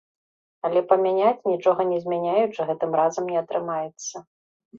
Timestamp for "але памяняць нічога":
0.69-1.85